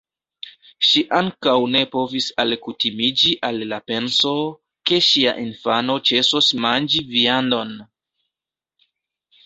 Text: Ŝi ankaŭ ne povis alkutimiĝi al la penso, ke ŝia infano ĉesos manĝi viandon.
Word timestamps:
Ŝi 0.91 1.01
ankaŭ 1.17 1.53
ne 1.75 1.81
povis 1.95 2.29
alkutimiĝi 2.45 3.35
al 3.51 3.61
la 3.73 3.81
penso, 3.91 4.33
ke 4.91 5.01
ŝia 5.11 5.37
infano 5.45 6.01
ĉesos 6.11 6.53
manĝi 6.67 7.07
viandon. 7.17 7.81